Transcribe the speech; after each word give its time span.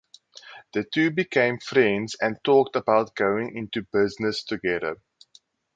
The 0.73 0.83
two 0.83 1.11
became 1.11 1.59
friends 1.59 2.15
and 2.19 2.43
talked 2.43 2.75
about 2.75 3.13
going 3.15 3.55
into 3.55 3.85
business 3.93 4.43
together. 4.43 4.97